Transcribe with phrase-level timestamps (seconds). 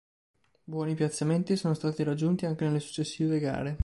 [0.63, 3.77] Buoni piazzamenti sono stati raggiunti anche nelle successive gare.